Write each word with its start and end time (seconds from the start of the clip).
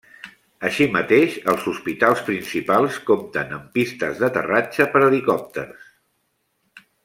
Així 0.69 0.85
mateix 0.93 1.35
els 1.51 1.67
hospitals 1.71 2.23
principals 2.31 2.97
compten 3.11 3.53
amb 3.59 3.69
pistes 3.77 4.23
d'aterratge 4.25 4.89
per 4.97 5.03
helicòpters. 5.11 5.93